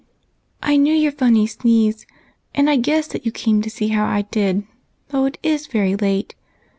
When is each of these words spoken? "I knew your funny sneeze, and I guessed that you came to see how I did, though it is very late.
"I 0.63 0.77
knew 0.77 0.95
your 0.95 1.11
funny 1.11 1.45
sneeze, 1.45 2.07
and 2.55 2.71
I 2.71 2.75
guessed 2.75 3.11
that 3.11 3.23
you 3.23 3.31
came 3.31 3.61
to 3.61 3.69
see 3.69 3.89
how 3.89 4.07
I 4.07 4.23
did, 4.23 4.65
though 5.09 5.25
it 5.25 5.37
is 5.43 5.67
very 5.67 5.95
late. 5.95 6.33